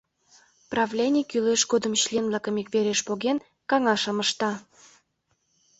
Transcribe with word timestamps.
Правлений, 0.71 1.25
кӱлеш 1.31 1.61
годым 1.71 1.93
член-влакым 2.01 2.55
иквереш 2.61 2.99
поген, 3.07 3.37
каҥашым 3.69 4.17
ышта. 4.25 4.51